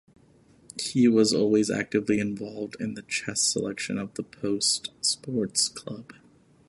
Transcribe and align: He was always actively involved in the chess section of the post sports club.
He 0.81 1.07
was 1.07 1.31
always 1.31 1.69
actively 1.69 2.19
involved 2.19 2.75
in 2.79 2.95
the 2.95 3.03
chess 3.03 3.39
section 3.43 3.99
of 3.99 4.11
the 4.15 4.23
post 4.23 4.89
sports 4.99 5.69
club. 5.69 6.13